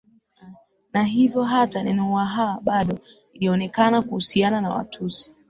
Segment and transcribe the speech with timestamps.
[0.93, 2.99] Na hivyo hata neno Waha bado
[3.33, 5.35] lilionekana kuhusiana na Watusi